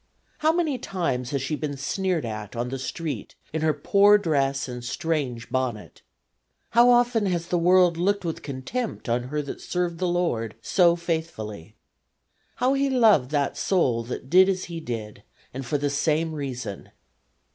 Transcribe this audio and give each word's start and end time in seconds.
How 0.39 0.51
many 0.51 0.79
times 0.79 1.29
has 1.29 1.43
she 1.43 1.55
been 1.55 1.77
sneered 1.77 2.25
at 2.25 2.55
on 2.55 2.69
the 2.69 2.79
street 2.79 3.35
in 3.53 3.61
her 3.61 3.71
poor 3.71 4.17
dress 4.17 4.67
and 4.67 4.83
strange 4.83 5.51
bonnet! 5.51 6.01
How 6.71 6.89
often 6.89 7.27
has 7.27 7.49
the 7.49 7.59
world 7.59 7.97
looked 7.97 8.25
with 8.25 8.41
contempt 8.41 9.07
on 9.07 9.25
her 9.25 9.43
that 9.43 9.61
served 9.61 9.99
the 9.99 10.07
Lord 10.07 10.55
so 10.59 10.95
faithfully. 10.95 11.75
How 12.55 12.73
He 12.73 12.89
loved 12.89 13.29
that 13.29 13.55
soul 13.57 14.01
that 14.05 14.27
did 14.27 14.49
as 14.49 14.63
He 14.63 14.79
did 14.79 15.21
and 15.53 15.63
for 15.63 15.77
the 15.77 15.91
same 15.91 16.33
reason. 16.33 16.89